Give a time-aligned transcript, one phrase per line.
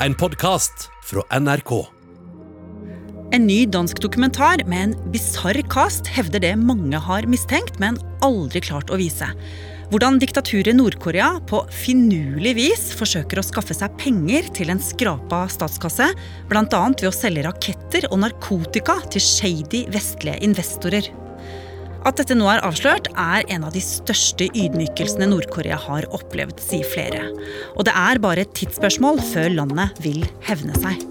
[0.00, 1.70] en podkast fra NRK.
[3.32, 8.62] En ny dansk dokumentar med en bisarr cast hevder det mange har mistenkt, men aldri
[8.64, 9.28] klart å vise.
[9.90, 16.10] Hvordan diktaturet Nord-Korea på finurlig vis forsøker å skaffe seg penger til en skrapa statskasse,
[16.50, 16.64] bl.a.
[16.66, 21.08] ved å selge raketter og narkotika til shady vestlige investorer.
[22.06, 26.86] At dette nå er avslørt, er en av de største ydmykelsene Nord-Korea har opplevd, sier
[26.86, 27.24] flere.
[27.74, 31.02] Og det er bare et tidsspørsmål før landet vil hevne seg.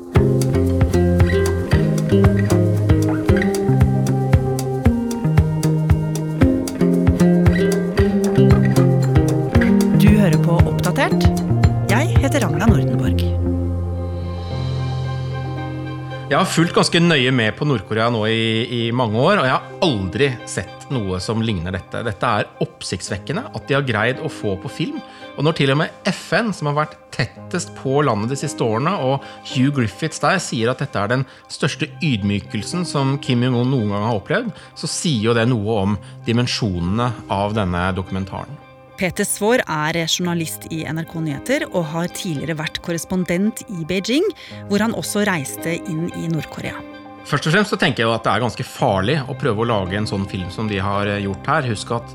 [16.36, 19.54] Jeg har fulgt ganske nøye med på Nord-Korea nå i, i, mange år, og jeg
[19.54, 22.02] har aldri sett noe som ligner dette.
[22.04, 24.98] Dette er oppsiktsvekkende at de har greid å få på film.
[25.38, 28.98] Og når til og med FN, som har vært tettest på landet de siste årene,
[29.00, 33.96] og Hugh Griffiths der sier at dette er den største ydmykelsen som Kim Jong-un noen
[33.96, 38.65] gang har opplevd, så sier jo det noe om dimensjonene av denne dokumentaren.
[38.96, 44.24] Peter Svaar er journalist i NRK Nyheter og har tidligere vært korrespondent i Beijing,
[44.70, 46.80] hvor han også reiste inn i Nord-Korea.
[47.26, 49.98] Først og fremst så tenker jeg at det er ganske farlig å prøve å lage
[50.00, 51.68] en sånn film som de har gjort her.
[51.74, 52.14] Husk at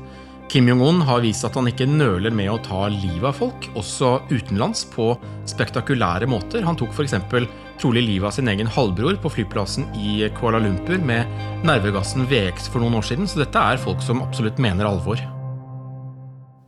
[0.51, 4.17] Kim Jong-un har vist at han ikke nøler med å ta livet av folk, også
[4.31, 5.11] utenlands, på
[5.51, 6.65] spektakulære måter.
[6.65, 7.13] Han tok f.eks.
[7.79, 11.29] trolig livet av sin egen halvbror på flyplassen i Kuala Lumpur med
[11.67, 15.21] nervegassen VX for noen år siden, så dette er folk som absolutt mener alvor.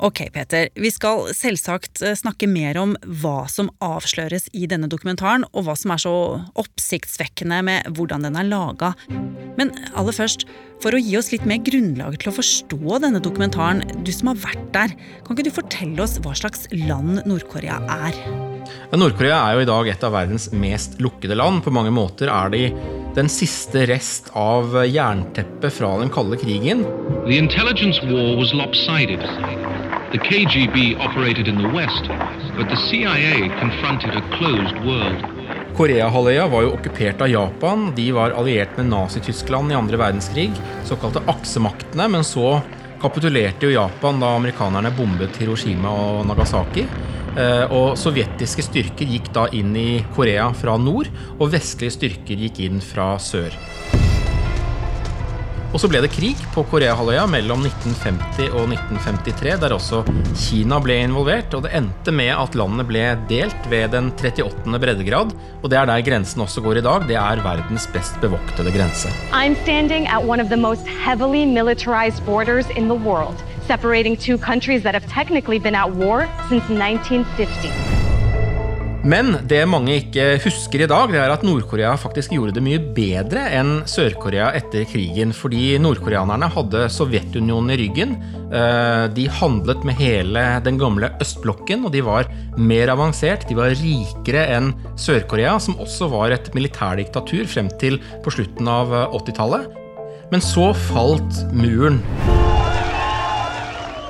[0.01, 0.67] Ok, Peter.
[0.75, 5.75] Vi skal selvsagt eh, snakke mer om hva som avsløres i denne dokumentaren, og hva
[5.77, 6.13] som er så
[6.59, 8.93] oppsiktsvekkende med hvordan den er laga.
[9.59, 10.47] Men aller først,
[10.81, 14.41] for å gi oss litt mer grunnlag til å forstå denne dokumentaren, du som har
[14.49, 17.77] vært der, kan ikke du fortelle oss hva slags land Nord-Korea
[18.09, 18.17] er?
[18.97, 21.61] Nord-Korea er jo i dag et av verdens mest lukkede land.
[21.65, 22.65] På mange måter er de
[23.13, 26.81] den siste rest av jernteppet fra den kalde krigen.
[27.27, 29.21] The intelligence war was lopsided.
[30.13, 32.03] The KGB operated in the West,
[32.55, 35.23] but the CIA confronted a closed world.
[35.73, 37.87] Koreahalvøya var jo okkupert av Japan.
[37.95, 40.51] De var alliert med Nazi-Tyskland i andre verdenskrig,
[40.85, 42.07] såkalte aksemaktene.
[42.13, 42.59] Men så
[43.01, 46.85] kapitulerte jo Japan da amerikanerne bombet Hiroshima og Nagasaki.
[47.33, 51.09] Eh, og sovjetiske styrker gikk da inn i Korea fra nord,
[51.39, 53.57] og vestlige styrker gikk inn fra sør.
[55.73, 60.03] Og så ble det krig på Koreahalvøya mellom 1950 og 1953, der også
[60.37, 61.55] Kina ble involvert.
[61.57, 64.77] Og det endte med at landet ble delt ved den 38.
[64.83, 65.33] breddegrad.
[65.63, 67.09] Og det er der grensen også går i dag.
[67.09, 69.09] Det er verdens best bevoktede grense.
[69.33, 74.37] I'm standing at one of the most heavily militarized borders in the world, separating two
[74.37, 78.02] countries that have technically been at war since 1950.
[79.03, 82.79] Men det mange ikke husker i dag, det er at Nord-Korea faktisk gjorde det mye
[82.95, 85.33] bedre enn Sør-Korea etter krigen.
[85.35, 88.15] Fordi nordkoreanerne hadde Sovjetunionen i ryggen.
[88.47, 93.43] Eh, de handlet med hele den gamle østblokken, og de var mer avansert.
[93.49, 98.95] De var rikere enn Sør-Korea, som også var et militærdiktatur frem til på slutten av
[99.11, 99.67] 80-tallet.
[100.31, 101.99] Men så falt muren.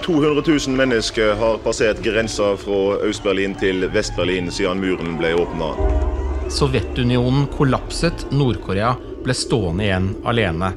[0.03, 5.69] 200 000 mennesker har passert grensa fra Øst-Berlin til Vest-Berlin siden muren ble åpna.
[6.51, 10.73] Sovjetunionen kollapset, Nord-Korea ble stående igjen alene.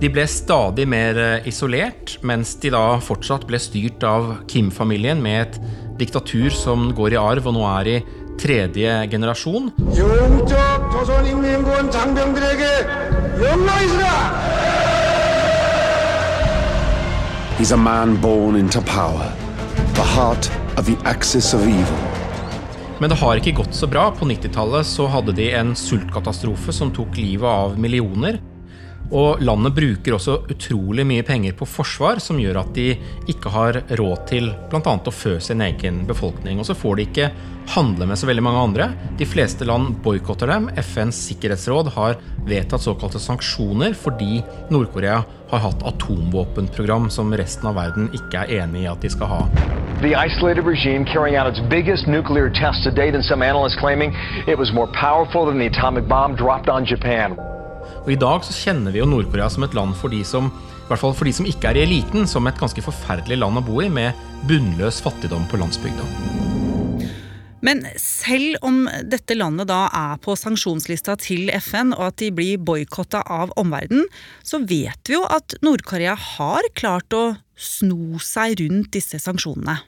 [0.00, 1.18] De ble stadig mer
[1.50, 5.60] isolert, mens de da fortsatt ble styrt av Kim-familien med et
[6.00, 7.98] diktatur som går i arv og nå er i
[8.38, 9.72] tredje generasjon.
[17.58, 19.32] He's a man born into power,
[19.94, 21.98] the heart of the axis of evil.
[23.00, 24.12] Men det har ikke gått så bra.
[24.14, 28.38] På 90-tallet så hadde de en sultkatastrofe som tok livet av millioner.
[29.10, 32.92] Og landet bruker også utrolig mye penger på forsvar, som gjør at de
[33.26, 34.94] ikke har råd til bl.a.
[34.94, 36.60] å fø sin egen befolkning.
[36.62, 37.32] Og så får de ikke
[37.74, 38.88] handle med så veldig mange andre.
[39.18, 40.70] De fleste land boikotter dem.
[40.78, 48.10] FNs sikkerhetsråd har vedtatt såkalte sanksjoner fordi Nord-Korea har hatt atomvåpenprogram som resten av verden
[48.16, 49.40] ikke er enig i at de skal ha.
[50.02, 54.14] The isolated regime carrying out its biggest nuclear test to date, and some analysts claiming
[54.46, 57.38] it was more powerful than the atomic bomb dropped on Japan.
[58.04, 60.88] Og I dag så kjenner vi jo Nord-Korea som et land for de som i
[60.88, 63.64] hvert fall for de som ikke er i eliten, som et ganske forferdelig land å
[63.64, 64.16] bo i, med
[64.48, 66.47] bunnløs fattigdom på landsbygda.
[67.64, 72.62] Men selv om dette landet da er på sanksjonslista til FN, og at de blir
[72.62, 74.06] boikotta av omverdenen,
[74.46, 77.24] så vet vi jo at Nord-Korea har klart å
[77.58, 79.80] sno seg rundt disse sanksjonene.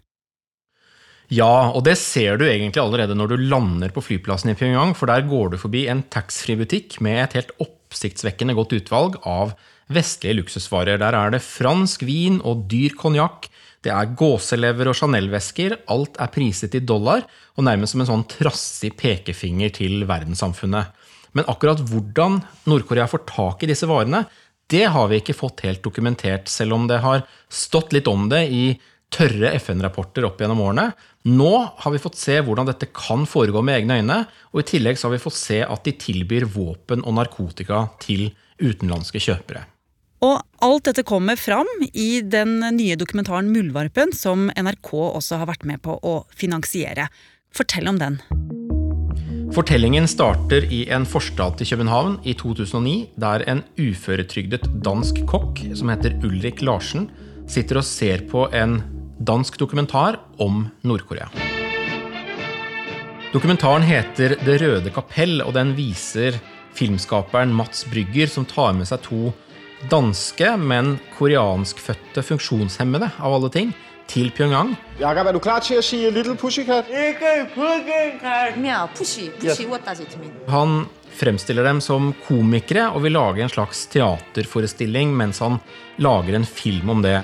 [1.31, 5.07] Ja, og det ser du egentlig allerede når du lander på flyplassen i Pyongyang, for
[5.07, 9.55] der går du forbi en taxfree-butikk med et helt oppsiktsvekkende godt utvalg av
[9.95, 10.99] vestlige luksusvarer.
[10.99, 13.47] Der er det fransk vin og dyr konjakk,
[13.85, 17.25] det er gåselever og Chanel-vesker, alt er priset i dollar,
[17.57, 20.93] og nærmest som en sånn trassig pekefinger til verdenssamfunnet.
[21.33, 24.27] Men akkurat hvordan Nord-Korea får tak i disse varene,
[24.71, 28.45] det har vi ikke fått helt dokumentert, selv om det har stått litt om det
[28.55, 28.65] i
[29.11, 30.91] tørre FN-rapporter opp gjennom årene.
[31.33, 31.51] Nå
[31.83, 34.21] har vi fått se hvordan dette kan foregå med egne øyne,
[34.53, 38.29] og i tillegg har vi fått se at de tilbyr våpen og narkotika til
[38.61, 39.65] utenlandske kjøpere.
[40.21, 45.65] Og alt dette kommer fram i den nye dokumentaren Muldvarpen, som NRK også har vært
[45.69, 47.09] med på å finansiere.
[47.57, 48.21] Fortell om den.
[49.51, 55.91] Fortellingen starter i en forstad til København i 2009, der en uføretrygdet dansk kokk som
[55.91, 57.09] heter Ulrik Larsen,
[57.51, 58.79] sitter og ser på en
[59.19, 61.33] dansk dokumentar om Nord-Korea.
[63.33, 66.37] Dokumentaren heter Det røde kapell, og den viser
[66.77, 69.31] filmskaperen Mats Brygger som tar med seg to
[69.89, 73.73] danske, men koreanskfødte funksjonshemmede, av alle ting,
[74.11, 74.75] til Pyongyang.
[74.99, 76.91] Jakob, er du klar til å si Little Pussycat?
[80.51, 80.81] Han
[81.21, 85.61] fremstiller dem som komikere og vil lage en slags teaterforestilling mens han
[86.03, 87.21] lager en film om det.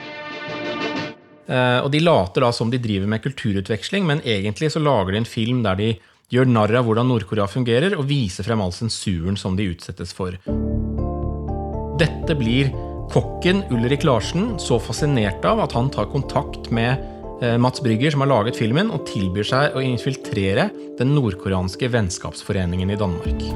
[1.46, 5.24] Eh, og De later da som de driver med kulturutveksling, men egentlig så lager de
[5.24, 5.90] en film der de
[6.34, 10.34] gjør narr av hvordan Nord-Korea fungerer, og viser frem all sensuren som de utsettes for.
[11.96, 12.68] Dette blir
[13.08, 17.00] kokken Ulrik Larsen så fascinert av at han tar kontakt med
[17.40, 20.66] eh, Mats Brygger, som har laget filmen, og tilbyr seg å infiltrere
[20.98, 23.46] den nordkoreanske vennskapsforeningen i Danmark.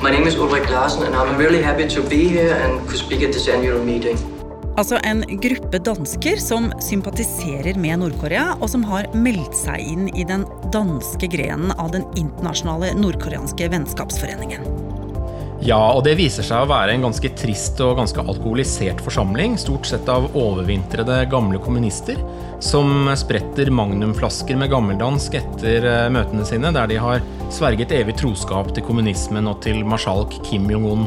[0.00, 3.20] My name is Ulrik Larsen, and I'm really happy to be here and could speak
[3.20, 4.16] at this annual meeting.
[4.80, 10.24] Altså en gruppe dansker som sympatiserer med Nord-Korea, og som har meldt seg inn i
[10.24, 14.83] den danske grenen av den internasjonale nordkoreanske vennskapsforeningen.
[15.62, 19.86] Ja, og det viser seg å være en ganske trist og ganske alkoholisert forsamling, stort
[19.88, 22.18] sett av overvintrede gamle kommunister,
[22.64, 27.22] som spretter magnumflasker med gammeldansk etter eh, møtene sine, der de har
[27.54, 31.06] sverget evig troskap til kommunismen og til marsjalk Kim Jong-un.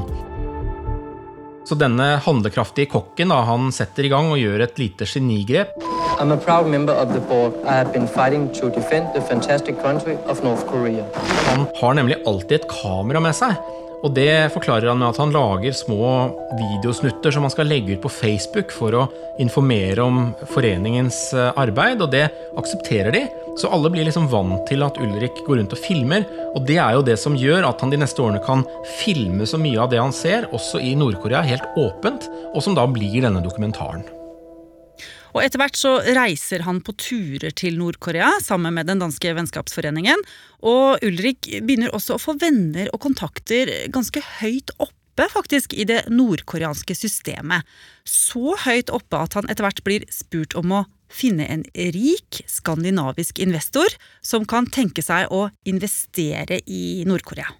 [1.68, 5.76] Så denne handlekraftige kokken da, han setter i gang og gjør et lite genigrep.
[6.18, 7.54] I'm a proud member of the board.
[7.66, 11.04] I have been fighting to defend the fantastic country of North Korea.
[11.52, 13.60] Han har nemlig alltid et kamera med seg.
[14.06, 16.10] Og det forklarer han med at han lager små
[16.60, 19.06] videosnutter som han skal legge ut på Facebook for å
[19.42, 20.20] informere om
[20.54, 22.28] foreningens eh, arbeid, og det
[22.60, 23.24] aksepterer de.
[23.58, 26.94] Så alle blir liksom vant til at Ulrik går rundt og filmer, og det er
[26.94, 28.62] jo det som gjør at han de neste årene kan
[29.00, 32.86] filme så mye av det han ser, også i Nord-Korea, helt åpent, og som da
[32.90, 34.06] blir denne dokumentaren.
[35.38, 40.24] Og etter hvert så reiser han på turer til Nord-Korea sammen med den danske vennskapsforeningen.
[40.66, 46.08] Og Ulrik begynner også å få venner og kontakter ganske høyt oppe faktisk i det
[46.10, 47.70] nordkoreanske systemet.
[48.02, 51.64] Så høyt oppe at han etter hvert blir spurt om å finne en
[51.94, 53.94] rik skandinavisk investor
[54.26, 57.54] som kan tenke seg å investere i Nord-Korea.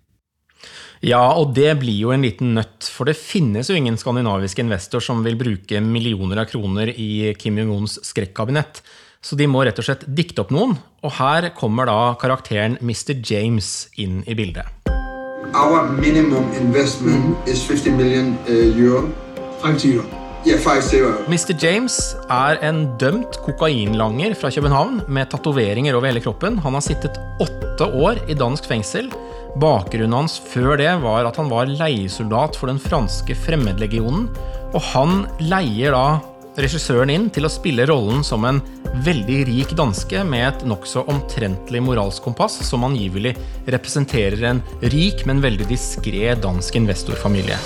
[1.06, 5.04] Ja, og det blir jo en liten nøtt, for det finnes jo ingen skandinavisk investor
[5.04, 8.82] som vil bruke millioner av kroner i Kim Jong-uns skrekkabinett.
[9.22, 13.18] Så de må rett og slett dikte opp noen, og her kommer da karakteren Mr.
[13.22, 14.66] James inn i bildet.
[15.54, 19.08] Our minimum investment is 50 million uh, euro.
[19.62, 20.24] 50 euro.
[20.46, 21.28] Yeah, 50.
[21.28, 21.54] Mr.
[21.60, 21.98] James
[22.32, 26.60] er en dømt kokainlanger fra København med tatoveringer over hele kroppen.
[26.64, 29.10] Han har sittet åtte år i dansk fengsel
[29.58, 34.28] Bakgrunnen hans før det var at han var leiesoldat for den franske Fremmedlegionen.
[34.76, 36.20] Og han leier da
[36.62, 38.62] regissøren inn til å spille rollen som en
[39.06, 43.36] veldig rik danske med et nokså omtrentlig moralsk kompass, som angivelig
[43.70, 47.58] representerer en rik, men veldig diskré dansk investorfamilie.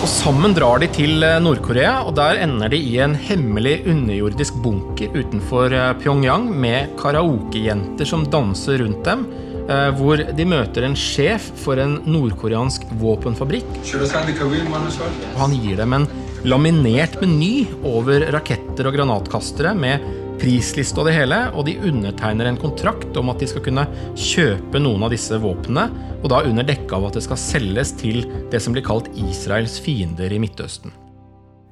[0.00, 4.56] Og Sammen drar de til eh, Nord-Korea, og der ender de i en hemmelig underjordisk
[4.64, 9.26] bunker utenfor eh, Pyongyang med karaokejenter som danser rundt dem
[9.98, 13.68] hvor de møter en sjef for en nordkoreansk våpenfabrikk.
[15.38, 16.08] Han gir dem en
[16.48, 20.08] laminert meny over raketter og granatkastere med
[20.40, 23.84] prisliste og det hele, og de undertegner en kontrakt om at de skal kunne
[24.16, 25.86] kjøpe noen av disse våpnene,
[26.20, 29.78] og da under dekke av at det skal selges til det som blir kalt Israels
[29.84, 30.96] fiender i Midtøsten.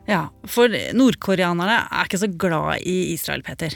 [0.09, 3.75] Ja, for nordkoreanerne er ikke så glad i Israel, Peter.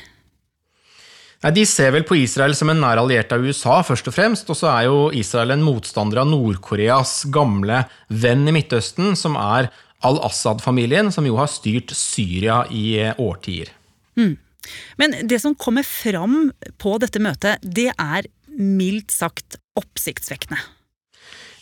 [1.42, 4.50] Nei, De ser vel på Israel som en nær alliert av USA, først og fremst.
[4.52, 9.72] Og så er jo Israel en motstander av Nord-Koreas gamle venn i Midtøsten, som er
[10.06, 13.72] al-Assad-familien, som jo har styrt Syria i årtier.
[14.18, 14.36] Mm.
[15.02, 20.60] Men det som kommer fram på dette møtet, det er mildt sagt oppsiktsvekkende.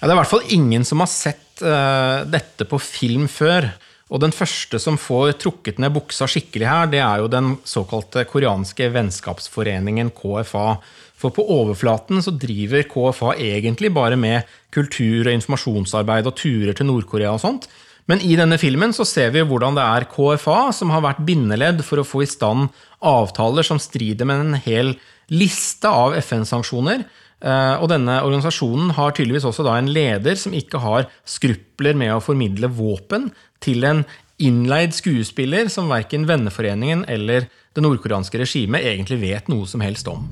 [0.00, 3.68] Ja, det er i hvert fall ingen som har sett uh, dette på film før.
[4.10, 8.24] Og den første som får trukket ned buksa skikkelig her, det er jo den såkalte
[8.26, 10.80] koreanske vennskapsforeningen KFA.
[11.20, 16.90] For på overflaten så driver KFA egentlig bare med kultur- og informasjonsarbeid og turer til
[16.90, 17.70] Nord-Korea og sånt.
[18.10, 21.84] Men i denne filmen så ser vi hvordan det er KFA som har vært bindeledd
[21.86, 22.72] for å få i stand
[23.06, 24.96] avtaler som strider med en hel
[25.30, 27.04] liste av FN-sanksjoner.
[27.40, 32.12] Eh, og denne organisasjonen har tydeligvis også da en leder som ikke har skrupler med
[32.12, 33.30] å formidle våpen
[33.64, 34.04] til en
[34.40, 40.28] innleid skuespiller som verken venneforeningen eller det nordkoreanske regimet egentlig vet noe som helst om.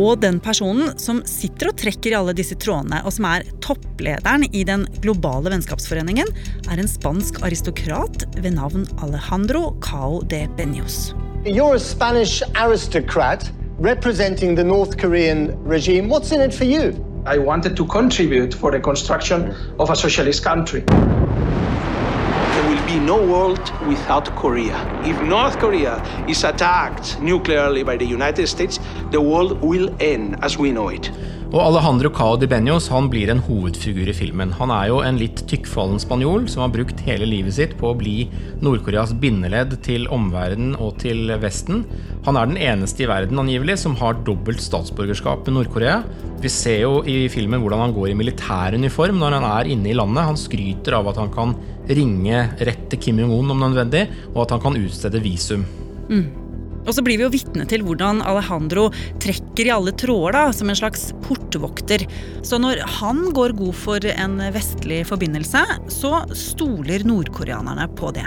[0.00, 4.46] Og den personen som sitter og trekker i alle disse trådene, og som er topplederen
[4.48, 6.30] i den globale vennskapsforeningen,
[6.70, 11.10] er en spansk aristokrat ved navn Alejandro Cao de Beños.
[11.44, 16.10] You're a Spanish aristocrat representing the North Korean regime.
[16.10, 17.02] What's in it for you?
[17.24, 20.80] I wanted to contribute for the construction of a socialist country.
[20.80, 24.76] There will be no world without Korea.
[25.06, 28.78] If North Korea is attacked nuclearly by the United States,
[29.12, 31.10] the world will end as we know it.
[31.50, 34.52] Og Alejandro Cao de Beños han blir en hovedfigur i filmen.
[34.54, 37.96] Han er jo en litt tykkfallen spanjol som har brukt hele livet sitt på å
[37.98, 38.28] bli
[38.62, 41.82] Nord-Koreas bindeledd til omverdenen og til Vesten.
[42.28, 45.96] Han er den eneste i verden angivelig som har dobbelt statsborgerskap med Nord-Korea.
[46.38, 49.96] Vi ser jo i filmen hvordan han går i militæruniform når han er inne i
[49.98, 50.28] landet.
[50.30, 51.56] Han skryter av at han kan
[51.90, 55.66] ringe rett til Kim Jong-un om nødvendig, og at han kan utstede visum.
[56.06, 56.39] Mm.
[56.86, 58.88] Og så blir vi jo vitne til hvordan Alejandro
[59.22, 62.06] trekker i alle tråder som en slags portvokter.
[62.46, 68.26] Så når han går god for en vestlig forbindelse, så stoler nordkoreanerne på det.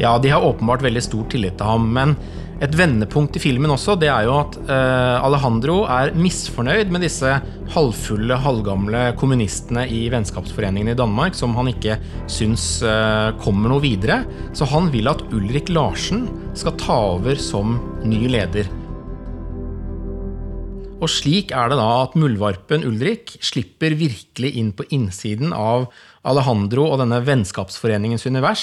[0.00, 2.16] Ja, de har åpenbart veldig stor tillit til ham, men
[2.62, 7.32] et vendepunkt i filmen også, det er jo at uh, Alejandro er misfornøyd med disse
[7.74, 11.98] halvfulle, halvgamle kommunistene i Vennskapsforeningen i Danmark, som han ikke
[12.30, 14.22] syns uh, kommer noe videre.
[14.54, 18.70] Så han vil at Ulrik Larsen skal ta over som ny leder.
[21.04, 25.90] Og slik er det da at muldvarpen Ulrik slipper virkelig inn på innsiden av
[26.24, 28.62] Alejandro og denne vennskapsforeningens univers.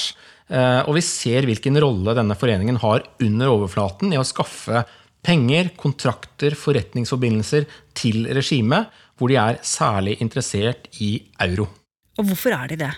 [0.49, 4.81] Eh, og vi ser hvilken rolle denne foreningen har under overflaten i å skaffe
[5.21, 8.89] penger, kontrakter, forretningsforbindelser til regimet,
[9.21, 11.13] hvor de er særlig interessert i
[11.45, 11.69] euro.
[12.17, 12.91] Og hvorfor er de det?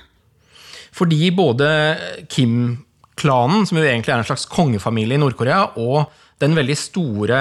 [0.96, 1.68] Fordi både
[2.32, 7.40] Kim-klanen, som jo egentlig er en slags kongefamilie i Nord-Korea, og den veldig store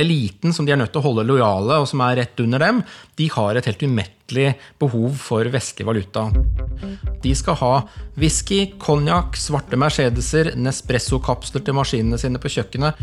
[0.00, 2.82] eliten som de er nødt til å holde lojale, og som er rett under dem,
[3.18, 6.28] de har et helt umettelig behov for vestlig valuta.
[7.22, 7.72] De skal ha
[8.20, 13.00] whisky, konjakk, svarte Mercedeser, Nespresso-kapsler til maskinene sine på kjøkkenet,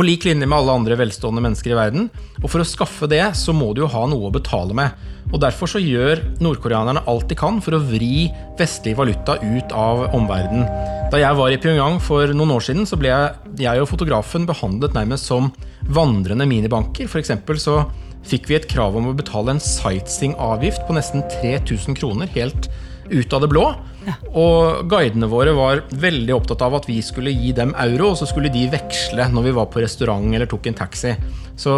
[0.00, 2.06] på lik linje med alle andre velstående mennesker i verden.
[2.40, 4.94] Og for å skaffe det, så må du jo ha noe å betale med.
[5.30, 10.08] Og derfor så gjør nordkoreanerne alt de kan for å vri vestlig valuta ut av
[10.16, 10.99] omverdenen.
[11.10, 14.44] Da jeg var i Pyongyang for noen år siden, så ble jeg, jeg og fotografen
[14.46, 15.48] behandlet nærmest som
[15.90, 17.08] vandrende minibanker.
[17.10, 17.80] For eksempel så
[18.30, 22.68] fikk vi et krav om å betale en sightseeing-avgift på nesten 3000 kroner helt
[23.10, 23.64] ut av det blå.
[24.06, 24.14] Ja.
[24.38, 28.28] Og guidene våre var veldig opptatt av at vi skulle gi dem euro, og så
[28.30, 31.16] skulle de veksle når vi var på restaurant eller tok en taxi.
[31.58, 31.74] Så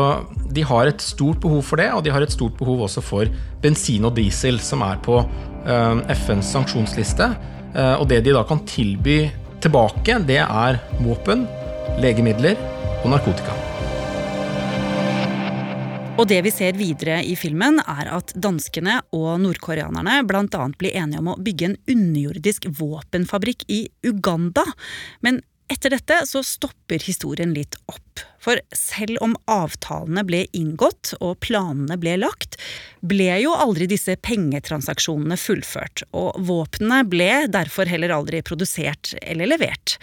[0.53, 3.33] de har et stort behov for det, og de har et stort behov også for
[3.65, 7.33] bensin og diesel, som er på uh, FNs sanksjonsliste.
[7.73, 9.27] Uh, og det de da kan tilby
[9.63, 11.47] tilbake, det er våpen,
[12.03, 12.59] legemidler
[13.03, 13.55] og narkotika.
[16.21, 20.67] Og det vi ser videre i filmen, er at danskene og nordkoreanerne bl.a.
[20.79, 24.67] blir enige om å bygge en underjordisk våpenfabrikk i Uganda.
[25.25, 25.41] Men
[25.73, 28.27] etter dette så stopper historien litt opp.
[28.43, 32.59] For selv om avtalene ble inngått og planene ble lagt,
[33.03, 39.97] ble jo aldri disse pengetransaksjonene fullført, og våpnene ble derfor heller aldri produsert eller levert.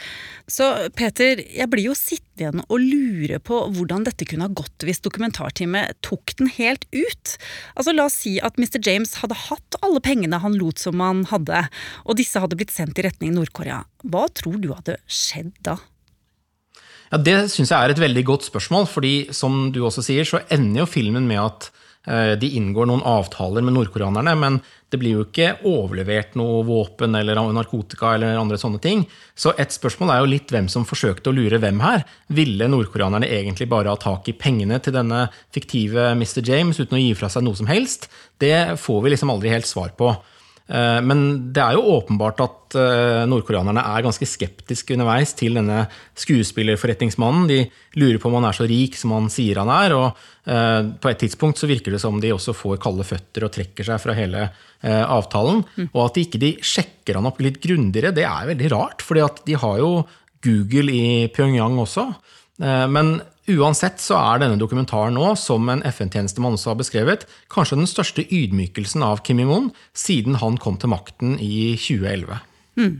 [0.47, 4.85] Så Peter, jeg blir jo sittende igjen og lure på hvordan dette kunne ha gått
[4.87, 7.35] hvis dokumentarteamet tok den helt ut.
[7.75, 8.79] Altså La oss si at Mr.
[8.79, 11.65] James hadde hatt alle pengene han lot som han hadde,
[12.07, 13.83] og disse hadde blitt sendt i retning Nord-Korea.
[14.07, 15.79] Hva tror du hadde skjedd da?
[17.09, 20.43] Ja, Det syns jeg er et veldig godt spørsmål, fordi som du også sier, så
[20.53, 21.69] ender jo filmen med at
[22.05, 24.59] eh, de inngår noen avtaler med nordkoreanerne, men
[24.93, 29.03] det blir jo ikke overlevert noe våpen eller narkotika eller andre sånne ting.
[29.33, 32.05] Så et spørsmål er jo litt hvem som forsøkte å lure hvem her.
[32.29, 36.41] Ville nordkoreanerne egentlig bare ha tak i pengene til denne fiktive Mr.
[36.45, 38.09] James uten å gi fra seg noe som helst?
[38.41, 40.13] Det får vi liksom aldri helt svar på.
[40.69, 41.21] Eh, men
[41.53, 45.85] det er jo åpenbart at eh, nordkoreanerne er ganske skeptiske underveis til denne
[46.19, 47.47] skuespillerforretningsmannen.
[47.49, 47.63] De
[47.99, 49.95] lurer på om han er så rik som han sier han er.
[49.97, 50.07] Og
[50.45, 53.89] eh, på et tidspunkt så virker det som de også får kalde føtter og trekker
[53.89, 54.49] seg fra hele
[54.79, 55.65] avtalen.
[55.75, 55.87] Mm.
[55.89, 59.01] Og at de ikke de sjekker han opp litt grundigere, det er veldig rart.
[59.03, 59.89] fordi de har jo
[60.45, 62.05] Google i Pyongyang også.
[62.87, 63.17] Men
[63.49, 68.25] Uansett så er denne dokumentaren nå, som en FN-tjenestemann også har beskrevet, kanskje den største
[68.25, 72.43] ydmykelsen av Kim Jong-un siden han kom til makten i 2011.
[72.77, 72.93] Mm.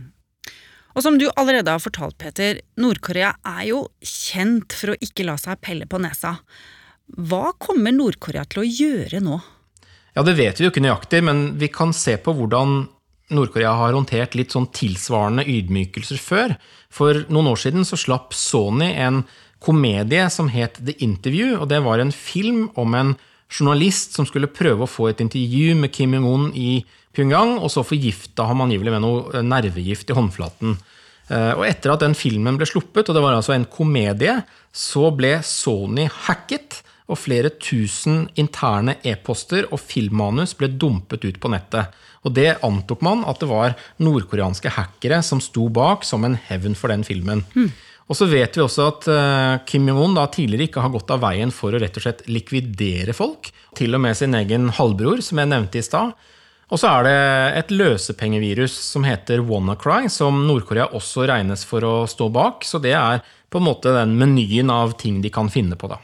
[0.96, 5.36] Og som du allerede har fortalt, Peter, Nord-Korea er jo kjent for å ikke la
[5.38, 6.34] seg pelle på nesa.
[7.14, 9.38] Hva kommer Nord-Korea til å gjøre nå?
[10.16, 12.88] Ja, Det vet vi jo ikke nøyaktig, men vi kan se på hvordan
[13.30, 16.56] Nord-Korea har håndtert litt sånn tilsvarende ydmykelser før.
[16.90, 19.22] For noen år siden så slapp Sony en
[19.60, 21.60] komedie som het The Interview.
[21.60, 23.16] og Det var en film om en
[23.50, 27.82] journalist som skulle prøve å få et intervju med Kim Jong-un i Pyongyang, og så
[27.82, 30.76] forgifta ham angivelig med noe nervegift i håndflaten.
[31.30, 34.36] Eh, og Etter at den filmen ble sluppet, og det var altså en komedie,
[34.72, 36.82] så ble Sony hacket.
[37.10, 41.90] Og flere tusen interne e-poster og filmmanus ble dumpet ut på nettet.
[42.22, 46.76] Og Det antok man at det var nordkoreanske hackere som sto bak som en hevn
[46.78, 47.42] for den filmen.
[47.56, 47.72] Mm.
[48.10, 51.52] Og så vet vi også at eh, Kim Jong-un tidligere ikke har gått av veien
[51.54, 53.52] for å rett og slett likvidere folk.
[53.78, 56.16] Til og med sin egen halvbror, som jeg nevnte i stad.
[56.70, 57.14] Og så er det
[57.60, 62.66] et løsepengevirus som heter WannaCry, som Nord-Korea også regnes for å stå bak.
[62.66, 65.98] Så det er på en måte den menyen av ting de kan finne på, da.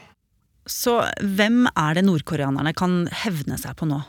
[0.67, 4.01] Så hvem er det nordkoreanerne kan hevne seg på nå?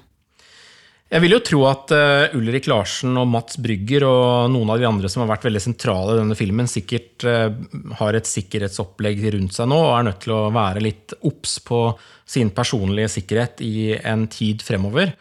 [1.09, 4.85] Jeg vil jo tro at uh, Ulrik Larsen og Mats Brygger og noen av de
[4.85, 7.49] andre som har vært veldig sentrale i denne filmen, sikkert uh,
[7.97, 11.81] har et sikkerhetsopplegg rundt seg nå og er nødt til å være litt obs på
[12.29, 15.15] sin personlige sikkerhet i en tid fremover.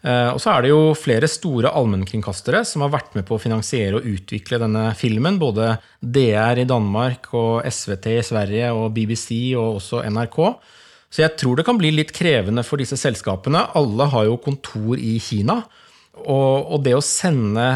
[0.00, 3.42] Uh, og så er det jo flere store allmennkringkastere som har vært med på å
[3.42, 5.36] finansiere og utvikle denne filmen.
[5.42, 10.40] Både DR i Danmark og SVT i Sverige og BBC og også NRK.
[11.12, 13.62] Så jeg tror det kan bli litt krevende for disse selskapene.
[13.78, 15.60] Alle har jo kontor i Kina.
[16.24, 17.66] Og, og det å sende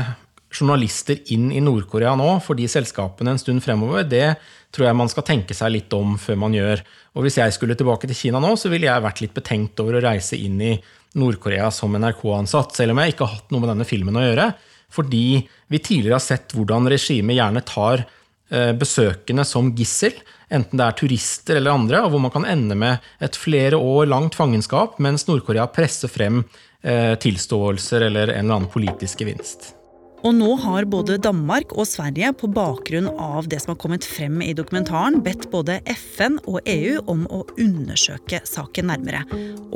[0.50, 4.34] journalister inn i Nord-Korea nå for de selskapene en stund fremover, det
[4.74, 6.82] tror jeg man skal tenke seg litt om før man gjør.
[7.14, 9.98] Og hvis jeg skulle tilbake til Kina nå, så ville jeg vært litt betenkt over
[9.98, 10.74] å reise inn i
[11.18, 14.50] Nord-Korea som NRK-ansatt, selv om jeg ikke har hatt noe med denne filmen å gjøre.
[14.90, 15.24] Fordi
[15.70, 18.04] vi tidligere har sett hvordan regimet gjerne tar
[18.50, 20.16] besøkende som gissel
[20.50, 24.10] enten det er turister eller andre, og hvor man kan ende med et flere år
[24.10, 26.42] langt fangenskap, mens Nord-Korea presser frem
[26.82, 29.74] eh, tilståelser eller en eller annen politisk gevinst.
[30.20, 34.42] Og nå har både Danmark og Sverige på bakgrunn av det som har kommet frem
[34.44, 39.22] i dokumentaren, bedt både FN og EU om å undersøke saken nærmere.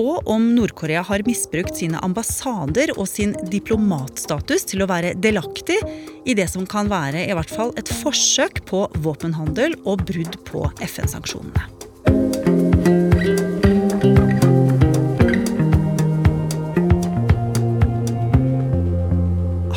[0.00, 5.80] Og om Nord-Korea har misbrukt sine ambassader og sin diplomatstatus til å være delaktig
[6.28, 10.68] i det som kan være i hvert fall et forsøk på våpenhandel og brudd på
[10.84, 11.83] FN-sanksjonene.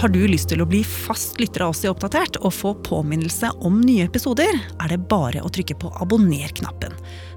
[0.08, 3.50] Har du lyst til å bli fast lytter av oss i Oppdatert og få påminnelse
[3.68, 6.94] om nye episoder, er det bare å trykke på abonner-knappen.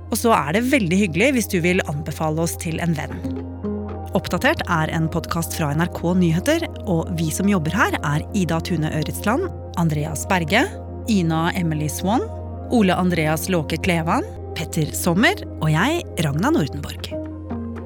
[0.06, 3.18] Og så er det veldig hyggelig hvis du vil anbefale oss til en venn.
[4.14, 8.94] Oppdatert er en podkast fra NRK Nyheter, og vi som jobber her, er Ida Tune
[9.00, 9.48] Øretsland,
[9.82, 10.62] Andreas Berge,
[11.10, 12.22] Ina Emily Swann,
[12.70, 17.19] Ole Andreas Låke Klevan, Petter Sommer og jeg, Ragna Nordenborg.